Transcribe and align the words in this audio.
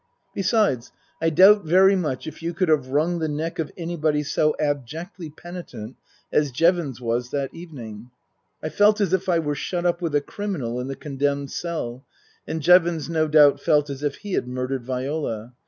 Besides 0.33 0.91
I 1.21 1.29
doubt 1.29 1.63
very 1.63 1.95
much 1.95 2.25
if 2.25 2.41
you 2.41 2.55
could 2.55 2.69
have 2.69 2.87
wrung 2.87 3.19
the 3.19 3.27
neck 3.27 3.59
of 3.59 3.71
anybody 3.77 4.23
so 4.23 4.55
abjectly 4.59 5.29
penitent 5.29 5.95
as 6.33 6.49
Jevons 6.49 6.99
was 6.99 7.29
that 7.29 7.53
evening. 7.53 8.09
I 8.63 8.69
felt 8.69 8.99
as 8.99 9.13
if 9.13 9.29
I 9.29 9.37
were 9.37 9.53
shut 9.53 9.85
up 9.85 10.01
with 10.01 10.15
a 10.15 10.19
criminal 10.21 10.79
in 10.79 10.87
the 10.87 10.95
condemned 10.95 11.51
cell, 11.51 12.03
and 12.47 12.63
Jevons 12.63 13.11
no 13.11 13.27
doubt 13.27 13.59
felt 13.59 13.91
as 13.91 14.01
if 14.01 14.15
he 14.15 14.33
had 14.33 14.47
murdered 14.47 14.83
Viola. 14.83 15.53